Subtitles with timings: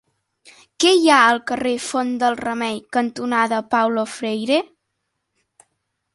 [0.83, 4.59] Què hi ha al carrer Font del Remei cantonada Paulo Freire?